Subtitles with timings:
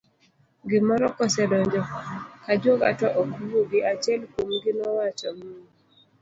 [0.69, 1.81] gimoro kosedonjo
[2.43, 5.61] kajwoga to ok wuogi, achiel kuomgi nowacho mh!